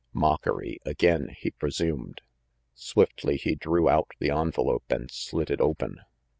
Mockery 0.13 0.79
again, 0.83 1.29
he 1.37 1.51
presumed. 1.51 2.21
Swiftly 2.73 3.37
he 3.37 3.53
drew 3.53 3.87
out 3.87 4.07
the 4.17 4.29
envel 4.29 4.69
ope 4.71 4.89
and 4.91 5.11
slit 5.11 5.51
it 5.51 5.61
open. 5.61 5.99